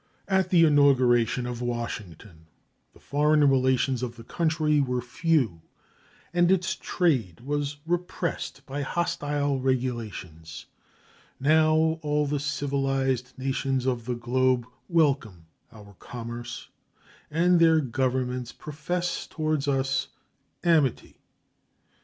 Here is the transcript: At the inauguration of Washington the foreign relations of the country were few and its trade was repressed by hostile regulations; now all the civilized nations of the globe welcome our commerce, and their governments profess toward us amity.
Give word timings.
At 0.27 0.49
the 0.49 0.65
inauguration 0.65 1.45
of 1.45 1.61
Washington 1.61 2.47
the 2.91 2.99
foreign 2.99 3.47
relations 3.47 4.01
of 4.01 4.15
the 4.15 4.23
country 4.23 4.79
were 4.81 4.99
few 4.99 5.61
and 6.33 6.51
its 6.51 6.75
trade 6.75 7.41
was 7.41 7.77
repressed 7.85 8.65
by 8.65 8.81
hostile 8.81 9.59
regulations; 9.59 10.65
now 11.39 11.99
all 12.01 12.25
the 12.25 12.39
civilized 12.39 13.37
nations 13.37 13.85
of 13.85 14.05
the 14.05 14.15
globe 14.15 14.65
welcome 14.89 15.45
our 15.71 15.93
commerce, 15.99 16.69
and 17.29 17.59
their 17.59 17.79
governments 17.79 18.51
profess 18.51 19.27
toward 19.27 19.67
us 19.67 20.07
amity. 20.63 21.17